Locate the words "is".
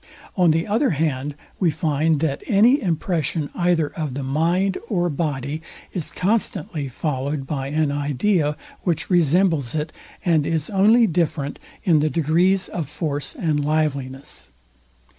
5.93-6.09, 10.47-10.71